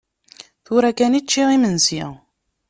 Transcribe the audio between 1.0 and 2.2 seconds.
i ččiɣ imensi.